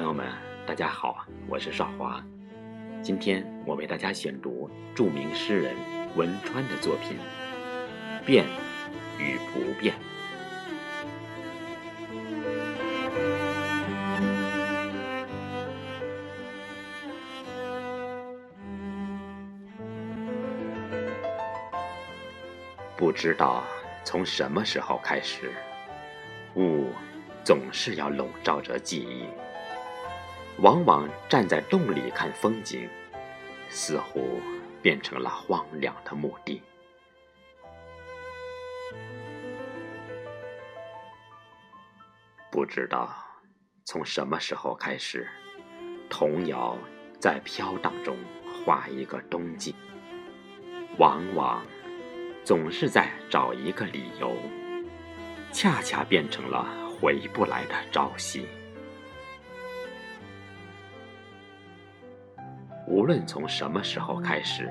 [0.00, 0.26] 朋友们，
[0.66, 2.24] 大家好，我是少华。
[3.02, 5.76] 今天我为大家选读著名诗人
[6.16, 7.18] 文川的作品
[8.24, 8.46] 《变
[9.18, 9.94] 与不变》。
[22.96, 23.62] 不知道
[24.02, 25.52] 从什么时候开始，
[26.56, 26.86] 雾
[27.44, 29.26] 总是要笼罩着记忆。
[30.62, 32.86] 往往站在洞里看风景，
[33.70, 34.40] 似乎
[34.82, 36.60] 变成了荒凉的墓地。
[42.50, 43.10] 不知道
[43.86, 45.26] 从什么时候开始，
[46.10, 46.76] 童谣
[47.18, 48.14] 在飘荡中
[48.52, 49.74] 画一个冬季，
[50.98, 51.64] 往往
[52.44, 54.36] 总是在找一个理由，
[55.52, 58.46] 恰恰变成了回不来的朝夕。
[62.90, 64.68] 无论从什么时候开始，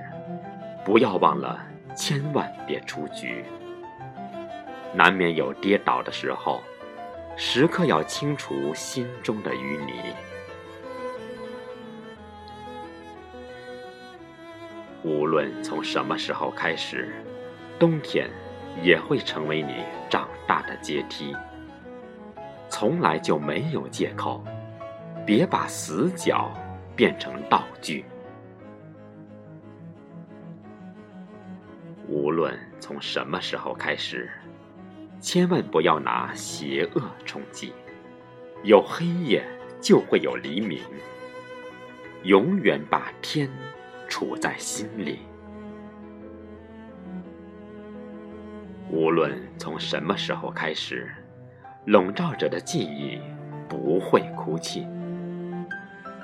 [0.83, 1.57] 不要忘了，
[1.95, 3.45] 千万别出局。
[4.93, 6.61] 难免有跌倒的时候，
[7.37, 9.93] 时刻要清除心中的淤泥。
[15.01, 17.23] 无论从什么时候开始，
[17.79, 18.29] 冬天
[18.83, 19.75] 也会成为你
[20.09, 21.33] 长大的阶梯。
[22.67, 24.43] 从来就没有借口，
[25.25, 26.51] 别把死角。
[26.99, 28.03] 变成道具。
[32.09, 34.29] 无论从什么时候开始，
[35.21, 37.71] 千万不要拿邪恶充饥。
[38.63, 39.47] 有黑夜
[39.79, 40.81] 就会有黎明。
[42.23, 43.49] 永远把天
[44.09, 45.19] 处在心里。
[48.91, 51.09] 无论从什么时候开始，
[51.85, 53.21] 笼罩着的记忆
[53.69, 54.85] 不会哭泣。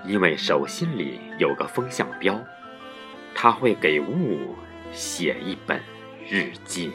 [0.07, 2.39] 因为手心里有个风向标，
[3.33, 4.55] 他会给雾
[4.91, 5.81] 写一本
[6.29, 6.91] 日记。